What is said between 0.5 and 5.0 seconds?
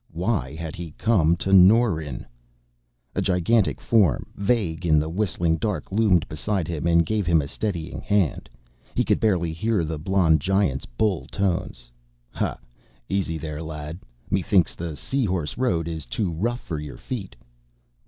had he come to Norren? A gigantic form, vague in